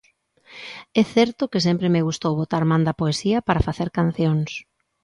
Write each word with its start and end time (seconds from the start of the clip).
É 1.01 1.03
certo 1.15 1.49
que 1.51 1.63
sempre 1.67 1.91
me 1.93 2.05
gustou 2.07 2.33
botar 2.41 2.63
man 2.71 2.81
da 2.87 2.97
poesía 3.01 3.37
para 3.47 3.65
facer 3.67 3.89
cancións. 3.99 4.49